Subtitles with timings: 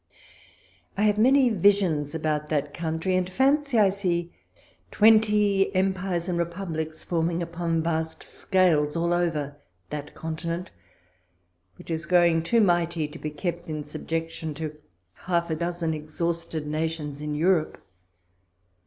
[0.97, 4.33] I have many visions about that country, and fancy I see
[4.89, 9.57] twenty empires and republics forming upon vast scales over all
[9.91, 10.71] that continent,
[11.75, 14.75] which is growing too mighty to be kept in subjection to
[15.13, 17.77] half a dozen exhausted nations in Europe.